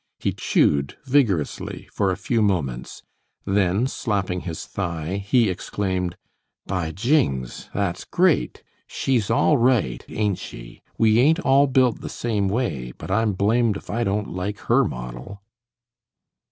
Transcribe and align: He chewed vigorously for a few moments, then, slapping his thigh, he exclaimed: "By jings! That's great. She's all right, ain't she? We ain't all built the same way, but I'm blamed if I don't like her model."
He 0.17 0.33
chewed 0.33 0.97
vigorously 1.05 1.87
for 1.93 2.09
a 2.09 2.17
few 2.17 2.41
moments, 2.41 3.03
then, 3.45 3.85
slapping 3.85 4.39
his 4.39 4.65
thigh, 4.65 5.17
he 5.17 5.47
exclaimed: 5.47 6.15
"By 6.65 6.89
jings! 6.91 7.69
That's 7.71 8.03
great. 8.03 8.63
She's 8.87 9.29
all 9.29 9.57
right, 9.59 10.03
ain't 10.09 10.39
she? 10.39 10.81
We 10.97 11.19
ain't 11.19 11.41
all 11.41 11.67
built 11.67 12.01
the 12.01 12.09
same 12.09 12.47
way, 12.47 12.93
but 12.97 13.11
I'm 13.11 13.33
blamed 13.33 13.77
if 13.77 13.91
I 13.91 14.03
don't 14.03 14.33
like 14.33 14.57
her 14.61 14.83
model." 14.83 15.43